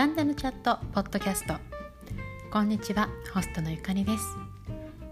[0.00, 1.52] ランダムチャットポッドキャスト。
[2.50, 4.24] こんにちはホストのゆかりです。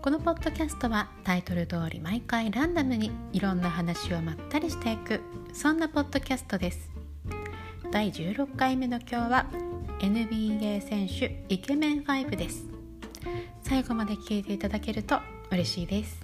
[0.00, 5.20] このポッドキャストはタイトル通り毎回ランダムにいろんな話をまったりしていく
[5.52, 6.90] そんなポッドキャストです。
[7.92, 9.46] 第16回目の今日は
[10.00, 12.64] NBA 選手イケメン5です。
[13.64, 15.20] 最後まで聞いていただけると
[15.50, 16.18] 嬉しいです。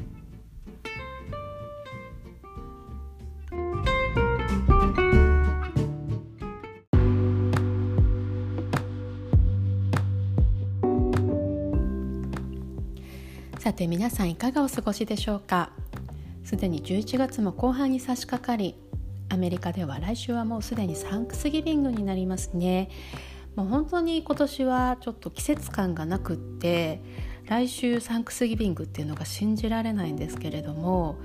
[13.65, 15.71] さて皆さんいかがお過ごしでしょうか？
[16.45, 18.75] すでに11月も後半に差し掛かり
[19.31, 22.91] アメリカでは来週はもうすでにサンクスギビングになりますね。
[23.57, 27.01] もう本当に今年はちょっと季節感がなくって
[27.47, 31.17] 来週サンクスギビングっていうのが信じられないんですけれども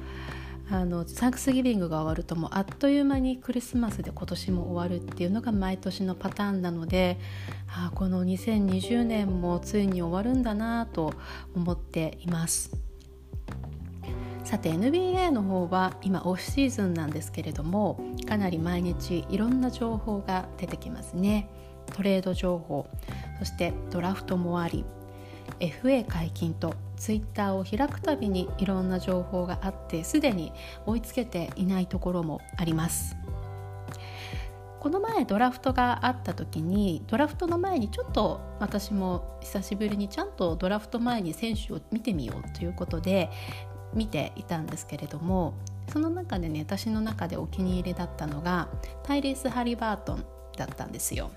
[0.71, 7.17] あのサンクスギビングが終わるともうあっという間にクリスマスで今年も終わるっていうのが毎年のパターンなので
[7.67, 11.13] あこの2020年もついに終わるんだなと
[11.55, 12.71] 思っています。
[14.43, 21.49] さて NBA の方は今オフシーズンなんですけれどもかなり毎日いろんな情報が出てきますね。
[21.93, 22.87] トレード情報
[23.39, 24.85] そしてドラフトもあり
[25.59, 30.51] FA 解禁とツイッターを開くたびにいろんな情報があってすでに
[30.85, 33.15] 追いつけていないところもあります
[34.79, 43.29] この前ドラフトがあった時にドラフトの前にちょっと私も久しぶりにちゃんとドラフト前に選手を見てみようということで
[43.93, 45.53] 見ていたんですけれども
[45.91, 48.69] その中でね私の中でお気に入りだったのが
[49.03, 50.25] タイリース・ハリバートン
[50.55, 51.31] だったんですよ。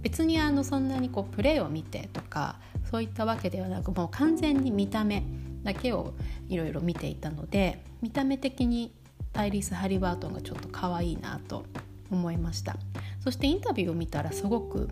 [0.00, 5.22] 別にあのそんなにこうプレーを見てとかそういったわけではなくもう完全に見た目
[5.62, 6.14] だけを
[6.48, 8.92] いろいろ見ていたので見た目的に
[9.32, 11.64] タイリス・ハリバートンがちょっと可愛いなと
[12.10, 12.76] 思いました。
[13.20, 14.88] そしてインタビューを見たらすごく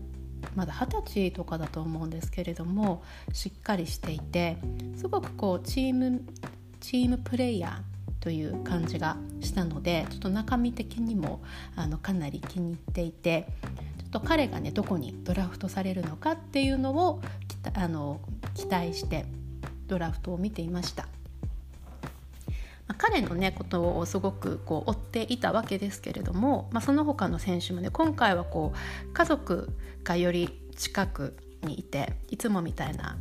[0.56, 3.02] まだ二十歳とかだと思うんですけれども
[3.32, 4.58] しっかりしていて
[4.96, 6.22] すごくこうチーム
[6.80, 11.42] チームプレイヤーという感じがしたのでちょっと中身的にも
[11.76, 13.46] あのかなり気に入っていて
[14.14, 17.20] と彼がねどこにドラフトされるのかっていうのを
[17.74, 18.20] あの
[18.54, 19.26] 期待して
[19.88, 21.08] ドラフトを見ていました。
[22.86, 28.72] まあ、彼のねことをすごくこう追っていたわけですけれども、まあ、その他の選手もね今回はこ
[29.08, 29.70] う家族
[30.04, 33.16] がより近くにいていつもみたいな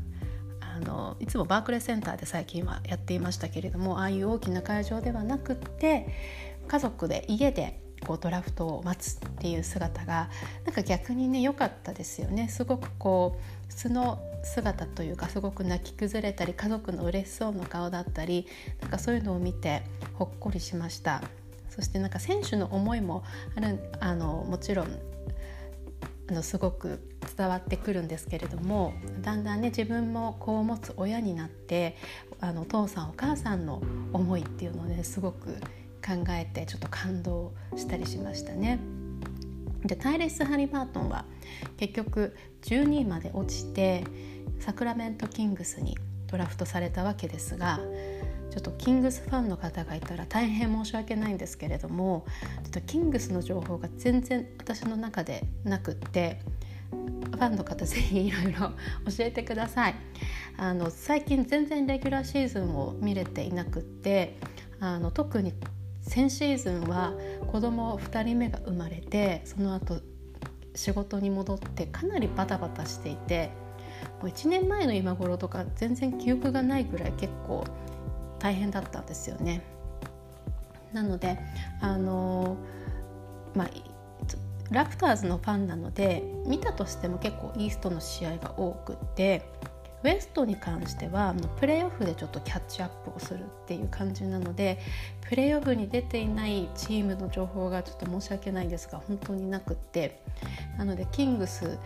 [0.60, 6.08] あのいつもバークレーセンターで最近はやっていましたけれどもああいう大きな会場ではなくって
[6.68, 10.30] 家族で家でこうドラフトを待つっていう姿が
[10.66, 12.50] なんか逆にね良かったですよね。
[12.50, 13.38] すごくこ
[13.69, 18.46] う素の姿というかすごく泣き崩れたり家族の嬉しそうな顔だったり
[18.81, 21.22] なんかそういうのを見てほっこりしました。
[21.69, 23.24] そしてなんか選手の思いも
[23.56, 24.88] あるあのもちろん
[26.30, 27.00] あのすごく
[27.36, 31.97] 伝わってくるんですけれどもだんだんね自分も子を持つ親になって
[32.40, 33.81] あのお父さんお母さんの
[34.13, 35.58] 思いっていうのをねすごく
[36.06, 38.80] 考えてちょっと感動したりしましたね。
[39.86, 41.25] でタイレス・ハリバートンは
[41.78, 44.03] 結局12位まで落ちて
[44.59, 45.97] サクラメント・キングスに
[46.28, 47.80] ドラフトされたわけですが
[48.50, 52.25] ちょっとキングスファンの方がいたら大変申し訳ないんですけれども
[52.63, 56.40] ちょっとキングスの情報が全然私の中でなくって
[56.92, 59.96] ファンの方ぜひいろいろ教えてください
[60.58, 64.38] あの最近全然レギュラーシーズンを見れていなくって
[64.80, 65.53] あの特に
[66.03, 67.14] 先シーズンは
[67.52, 70.02] 子供2人目が生まれてその後
[70.75, 73.52] 仕事に戻ってかなりバタバタしていて
[74.22, 77.63] もう1年前の今頃とか全然記憶がないぐらい結構
[78.40, 79.63] 大変だったんですよね。
[80.92, 81.40] なので
[81.81, 82.58] あの
[83.56, 83.69] まあ
[84.72, 89.46] ラプターズのファンなので見たとしても結構イーストの試合が多くって
[90.03, 94.80] ウエストに関してはプレーオフでちょっとキャッチアップをするっていう感じなので
[95.30, 100.22] プレーオフに出ていないチームの情報がちょっと申し訳ないんですが本当になくって
[100.78, 101.78] なのでキングス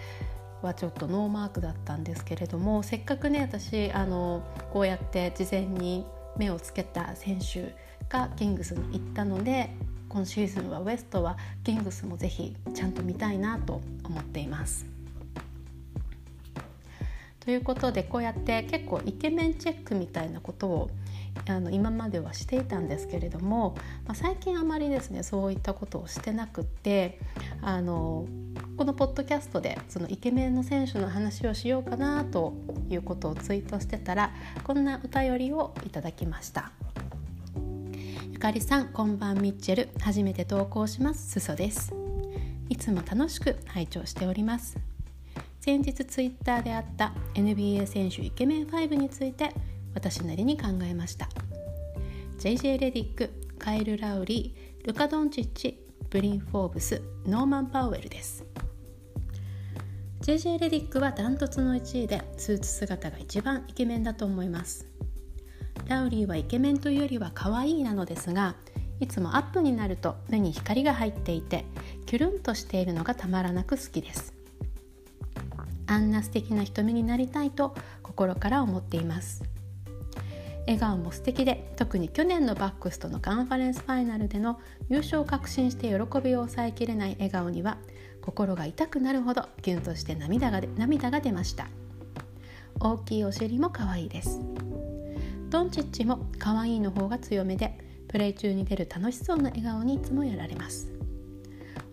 [0.62, 4.44] はちょっとノーマークだったんですけれどもせっかくね私あの
[4.74, 6.06] こうやって事前に
[6.38, 7.76] 目をつけた選手
[8.10, 9.70] がキングスに行ったので
[10.10, 14.97] 今シーズンはウエストはキングスもぜひちゃんと見たいなと思っています。
[17.48, 20.90] ということでこうやって結構イケメンチェックみたいなことを
[21.48, 23.74] あの今まではしていたんですけれども、
[24.06, 27.22] まあ、最近あまりですねそういったことをしてなくって
[27.62, 28.26] あの
[28.76, 32.54] このポッドキャストでそのイケメンの選手の話をしようかなと
[32.90, 34.34] いうことをツイートしてたら
[34.66, 36.74] こんなお便りをいただきました。
[38.30, 39.90] ゆかりさんこんばんミッチェル。
[40.02, 41.32] 初めて投稿します。
[41.32, 41.94] すそです。
[42.68, 44.87] いつも楽しく拝聴しております。
[45.68, 49.54] 先日ツイッターであった NBA 選手イケメン5について
[49.94, 51.28] 私なりに考えました。
[52.40, 53.30] JJ レディック
[53.60, 55.78] カイル・ラウリールカ・ドンチッチ
[56.10, 58.46] ブリン・フォーブスノーマン・パウエルです。
[60.22, 64.88] JJ レディックはダントツの1位でスーツ姿が一番イケメンだと思います。
[65.90, 68.56] ラウリーはイケメンというよりは可愛いなのですが
[69.02, 71.66] いつもアップになると目に光が入っていて
[72.06, 74.37] キュルンとしているのがたまらなく好きです。
[75.88, 79.44] あんな素敵な瞳になりたいと心から思っています。
[80.68, 87.78] 笑顔も素敵で特に去年のバックスとのカンファレンスファイナルでの優勝を確信して喜びを抑えきれない笑顔には
[88.22, 91.68] 心が痛くなるほどキュンとして涙が涙が出ました。
[92.80, 94.40] 大きいお尻も可愛いです
[95.50, 100.97] ドンチッチも可愛いの方が強めでプレイ中に出る楽しそうな笑顔にいつもやられます。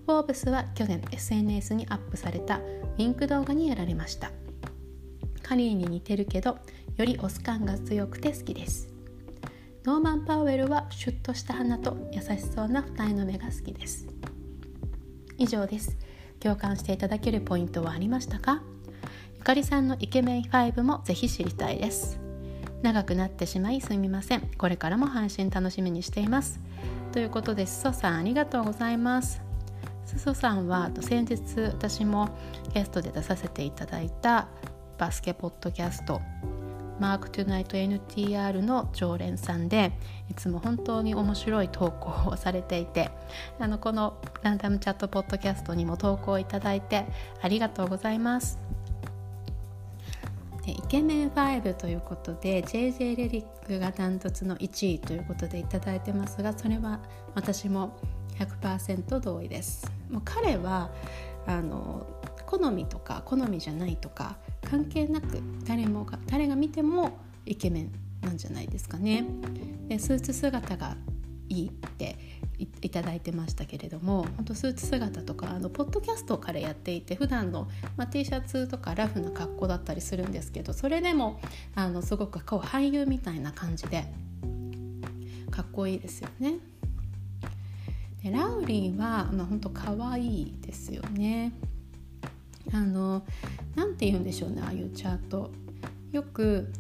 [0.07, 4.31] フォーブスは去年 SNS にアップされたウィンク動画にやられました。
[5.43, 6.59] カリーに似てるけど
[6.97, 8.89] よりオス感が強くて好きです。
[9.85, 14.07] ノーマン・パウエルはシュッとした鼻と優しそうな二重の目が好きです。
[15.37, 15.97] 以上です。
[16.41, 18.63] 共感していただけるポイントはありましたか？
[19.37, 22.19] ゆかりさんのイケメン5もぜひ知りたいです。
[22.83, 24.51] 長くなってしまいすみません。
[24.59, 26.61] これからも配信楽しみにしています。
[27.13, 29.44] ということですそさんありがとうございます。
[30.07, 32.29] すそさんは先日私も
[32.73, 34.49] ゲストで出させていただいた
[34.99, 36.21] バスケポッドキャスト
[37.01, 39.93] マークトゥナイト NTR の常連さんで
[40.31, 43.11] いつも本当に面白い投稿をされていて
[43.59, 47.05] あのこのランダムチャットポッドキャストにも投稿いただいて
[47.43, 48.59] ありがとうございます。
[50.65, 57.01] でイケメン5ということで JJ レリックがダントツの1位ということでいただいてますがそれは
[57.35, 57.99] 私も
[58.39, 59.94] 100%同意です。
[60.15, 60.93] もう彼は
[61.45, 62.07] あの
[62.47, 69.27] 好みとか好みじゃないとか関係なく誰もが誰が見てもイケメンなんじゃないですかね
[69.89, 70.97] でスーツ姿が
[71.49, 72.17] いいって
[72.81, 81.41] いただいてましたけれども本当スーツ姿とかあのポッドキャストからやっていて普段のまの、あ、T シャツとかラフな格好だったりするんですけどそれでも
[81.75, 84.05] あのすごくこう俳優みたいな感じで
[85.51, 86.55] かっこいいですよね。
[88.25, 91.53] でラウリーは、まあ、本当可愛いですよね。
[92.73, 93.23] あの
[93.77, 95.51] なんて言うんでしょうねああいうチャート。
[96.11, 96.73] よく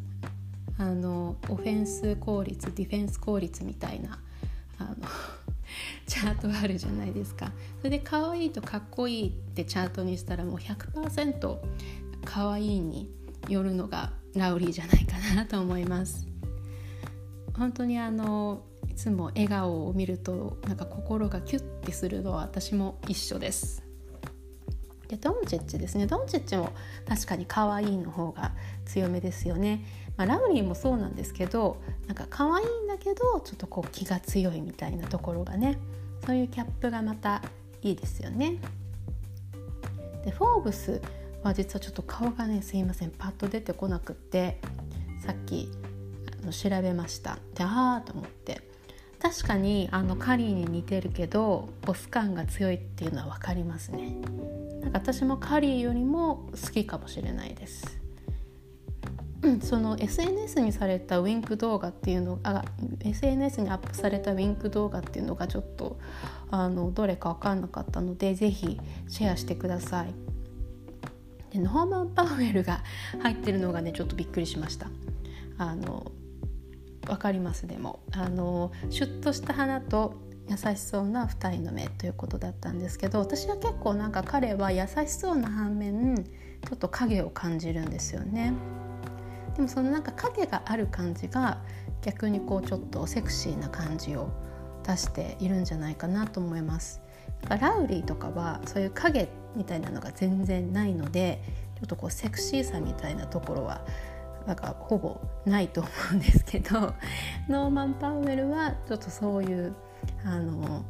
[0.78, 4.18] あのオフェンス効率ディフェンス効率みたいな
[4.78, 4.96] あの
[6.06, 11.58] チャートがあるじゃないですかそれで可愛いとかっこいいってチャートにしたらもう100%
[12.24, 13.10] 可愛いに
[13.48, 16.26] よるのがラウリーじゃないかなと思います
[17.56, 18.64] 本当にあの
[18.94, 23.82] いつも笑顔を見るとなんか心がキュッてするのは私も一緒です。
[25.08, 26.06] でドンチッチですね。
[26.06, 26.70] ドンチッチも
[27.04, 28.52] 確かに可愛いの方が
[28.84, 29.84] 強めですよね。
[30.16, 35.76] まあ、ラウリーもそうなんですけどなんか可愛いんだけどちょっとこう気が強いみたいなところがね
[36.24, 37.42] そういうキャップがまた
[37.82, 38.58] いいですよね。
[40.24, 41.02] でフォーブス
[41.42, 43.10] は実はちょっと顔がねすいません。
[43.10, 44.60] パッと出てこなくって
[45.26, 45.68] さっき
[46.40, 47.40] あの調べました。
[47.56, 48.72] でああと思って。
[49.24, 54.18] 確かにあのカリーに似てるけどボス感が強いっていうのは分かりますね。
[54.82, 57.98] なんか私もカリーよりも好きかもしれないです。
[59.64, 62.66] その SNS にされたウィンク動画っていうのが
[63.00, 65.98] SNS にアップされたウィンク動画っていうのがちょっと
[66.50, 68.78] あのどれか分かんなかったので是非
[69.08, 70.14] シェアしてください。
[71.50, 72.84] でノーマン・パウエルが
[73.22, 74.90] 入ってるのがねちょっとびっくりしました。
[75.56, 76.12] あの
[77.06, 80.14] 分かりますでもあのシュッとした鼻と
[80.48, 88.52] 優しそうな二人の目ということだったんですけど私は結構なんか彼は優しそうな反面ちょっと影を感じるんですよね。
[89.56, 91.62] でもそのなんか影がある感じが
[92.02, 94.28] 逆にこうちょっとセクシーな感じを
[94.82, 97.00] 出しているんじゃないかなと思います。
[97.48, 101.42] ラウリーとかはそういう影みたいなのが全然ないので
[101.76, 103.84] ちょっとこうセクシーさみたいなところは
[104.46, 106.94] なんかほぼないと思うんですけど
[107.48, 109.74] ノーマン・パウエルはちょっとそういう
[110.24, 110.84] あの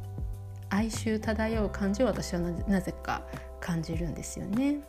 [0.70, 3.22] 哀愁漂う感じを私はなぜか
[3.60, 4.80] 感じるんですよね。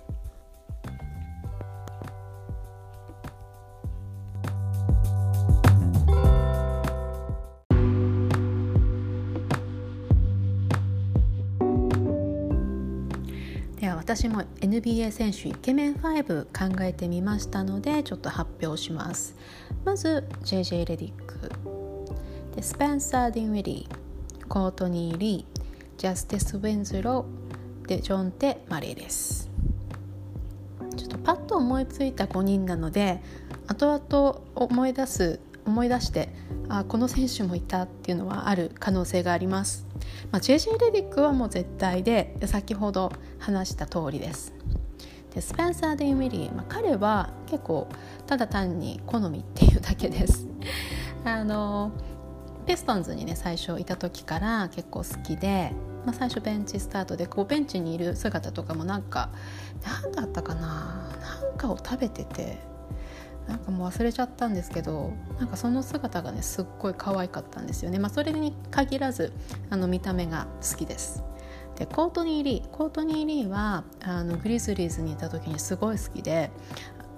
[14.16, 19.36] 私も NBA 選手イケメン5考えてみましたのでちょっと発表します。
[19.84, 21.52] まず JJ レディック。
[22.56, 24.48] でスペンサー・ディンウィリー。
[24.48, 25.62] コートニー・リー。
[25.98, 27.88] ジャスティス・ウィンズロー。
[27.88, 29.50] でジョンテ・マレーです。
[30.96, 33.22] ちょっとパッと思いついた5人なので
[33.68, 36.30] 後々思い出す思い出して
[36.70, 39.85] あこの選手もいたっていうのはある可能性があります、
[40.32, 44.54] まあ、JJ レディックはもう絶対で先ほど話した通りです。
[45.34, 47.90] でスペンサー・デイ・ウィリー、まあ、彼は結構
[48.26, 50.48] ただ単に好みっていうだけです。
[51.26, 51.92] あの
[52.66, 55.72] ペストンズにね最初いた時から結構好きで、
[56.06, 59.30] まあ、最初ベンチスタートでこうベンチにいる姿とかもなんか
[59.84, 61.10] 何だったかな
[61.44, 62.58] なんかを食べてて
[63.48, 69.34] なんかもう忘れちゃったんですけどなんかその姿がねすっごい可愛かったんですよね、まあ、それに限らず
[69.70, 71.24] あの見た目が好きです。
[71.76, 76.50] でコートニー・リーコートニー・リーはあのグリズリーズにいた時にすごい好きで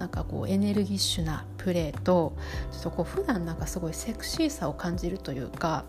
[0.00, 2.36] なんかこうエネルギッシュなプレーと
[2.72, 5.84] ちょっとこう普段なんかすごいセクシーさを感じるというか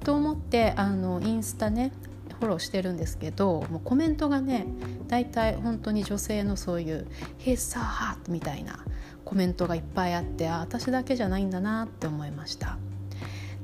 [0.00, 1.92] と思ってあのインスタね
[2.38, 4.66] フォローしてるんですけどもうコメントがね
[5.08, 7.06] 大体本当に女性のそういう
[7.40, 8.84] 「He's so hot」みたいな
[9.24, 12.78] コメントがいっぱいあってあ私だけじゃないんだなって思いました。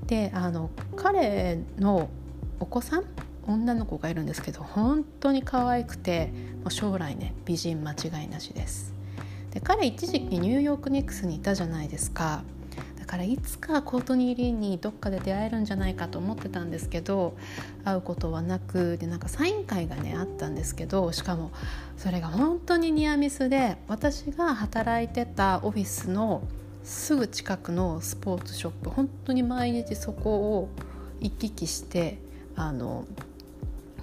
[0.06, 2.08] であの彼の
[2.60, 3.04] お子さん
[3.46, 8.94] 女の子がいるんですけど本当に可愛くてもう将来ね美人間違いなしです。
[9.50, 12.42] で彼一時期ニューヨークニックスにいたじゃないですか。
[13.02, 17.36] だからいつかコートニー・リーにどっかで出会えるんじゃないかと思ってたんですけど
[17.84, 21.50] 会うことはなくでなんかサイン会がねあったんですけどしかも
[21.96, 26.44] それが本当にニアミスで私が働いてたオフィスの
[26.84, 30.68] すぐ近くのスポーツショップ本当に毎日そこを
[31.20, 32.18] 行き来して
[32.54, 33.04] あの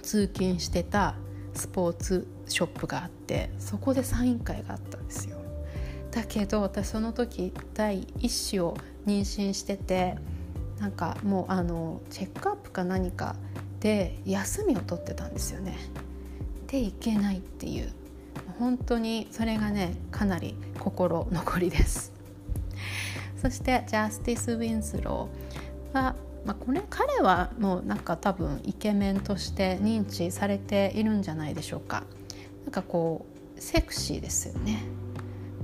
[0.02, 1.14] 通勤してた
[1.54, 5.38] スポーツショップがあってそこでサイン会があったんですよ。
[6.10, 8.76] だけど私その時第一子を
[9.06, 10.16] 妊娠してて
[10.78, 13.36] なんかもうあのチェックアップか何か
[13.80, 15.76] で休みを取ってたんですよね。
[16.66, 17.92] で行けないっていう
[18.58, 22.12] 本当にそれがねかなり心残りです。
[23.40, 26.14] そしてジャスティス・ウィンスローは、
[26.44, 32.04] まあ、これ彼はもうなんか多分イケメンとして認知されているんじゃないでしょうか。
[32.64, 33.24] なんかこ
[33.56, 34.82] うセクシーですよね。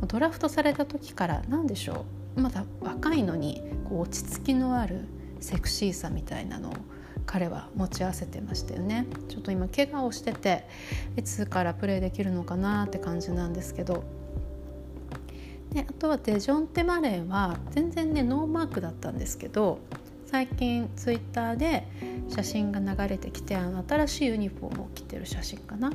[0.07, 2.05] ドラフトされた時から何でしょ
[2.37, 2.41] う？
[2.41, 5.07] まだ若いのにこう落ち着きのある
[5.41, 6.73] セクシーさみたいなのを
[7.25, 9.07] 彼は持ち合わせてましたよね。
[9.29, 10.69] ちょっと今怪我をしてて
[11.17, 14.05] いつからプレーできるのかなって感じなんですけど。
[15.73, 19.81] であとはデジョンテ・マレーは全然ねノーマークだったんですけど
[20.27, 21.87] 最近ツイッターで
[22.29, 25.93] 写真が流れてきてあの新しいユニフォームを着てる写真かな。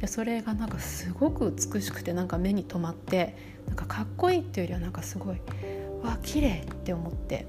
[0.00, 3.36] でそれがなんかすごく美しくてなんか目に留まって
[3.66, 5.36] なんかかっこいいっていうよりはなんかすごい
[6.02, 7.46] わ綺麗って思って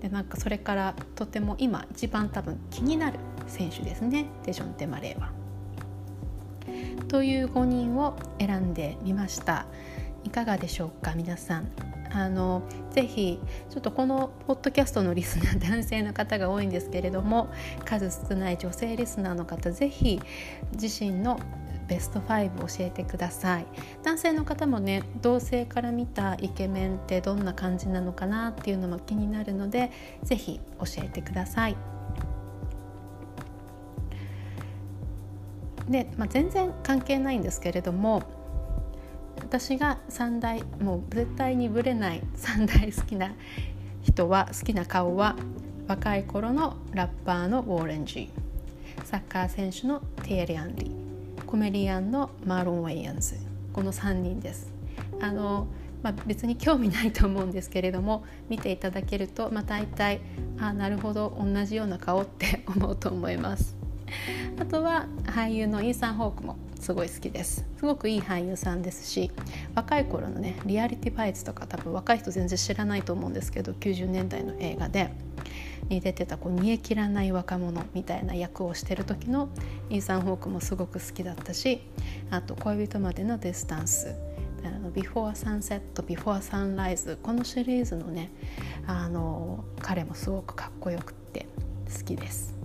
[0.00, 4.26] でなんかそれからとても今一番多分気になる選手ですね。
[4.44, 5.30] デジョン・テ・マレーは。
[7.08, 9.66] という5人を選んでみました。
[10.24, 11.91] いかがでしょうか皆さん。
[12.14, 13.40] あのぜひ
[13.70, 17.50] ちょっとこのポッドキャストのリスナー男性の方が多いんですけれども
[17.84, 20.20] 数少ない女性リスナーの方ぜひ
[20.80, 21.40] 自身の
[21.88, 23.66] ベスト5教えてください。
[24.02, 29.90] 男性の方もね同性から見たイケメンってどんな感じなのかなっていうのも気になるので
[30.22, 31.76] ぜひ教えてください。
[35.88, 38.22] で、まあ、全然関係ないんですけれども
[39.52, 43.32] 私が3大もう絶対にぶれない3大好きな
[44.00, 45.36] 人は好きな顔は
[45.86, 53.34] 若い頃のラッパーのウォーレン・ジーサッカー選手のティエリ・アンリーコメディアンのマーロン・ウェイアンズ
[53.74, 54.72] この3人です。
[55.20, 55.66] あの
[56.02, 60.22] まあ、別に興味ないと思うんですけれども見ていただけると、まあ、大体
[60.58, 63.76] あなるほど同じような顔って思うと思います。
[64.58, 69.30] あとは俳優のイーサン・ホークもすごい好きですすごくいい俳優さんですし
[69.76, 75.12] 若い頃のねリアリティファイツとか多分若い人全然知らないと思うんですけど90年代の映画で
[75.88, 79.48] に出てたこう煮え切らない若者みたいな役をしてる時の
[79.90, 81.82] イーサン・ホークもすごく好きだったし
[82.30, 84.16] あと恋人までのディスタンス
[84.64, 88.32] あのビフォーサンセットビフォーサンライズこのシリーズのね
[88.88, 91.46] あの彼もすごくかっこよくって
[91.96, 92.61] 好きです。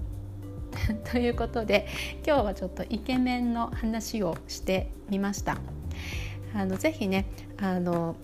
[1.12, 1.88] ということで
[2.26, 5.58] 今日はちょっとイケメンの話をしてみました。
[6.54, 7.26] あのぜひね
[7.58, 8.16] あの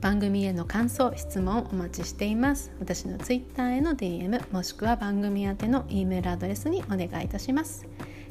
[0.00, 2.72] 番組への感想質問お待ちしています。
[2.80, 7.86] 私の Twitter への DM もしくは番組宛ての E メールアドレスにお願いいたします。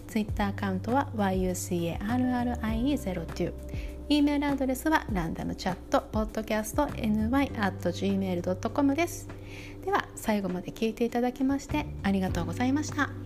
[0.08, 3.54] Twitter アカウントは yucarrie02
[4.10, 9.43] E メールアドレスはランダムチャットポッドキャスト ny.gmail.com です。
[9.86, 13.23] では最後まで聞いていただきましてありがとうございました。